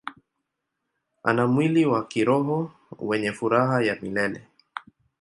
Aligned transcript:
Ana 1.23 1.47
mwili 1.47 1.85
wa 1.85 2.07
kiroho 2.07 2.71
wenye 2.99 3.31
furaha 3.33 3.81
ya 3.83 3.95
milele. 4.01 4.47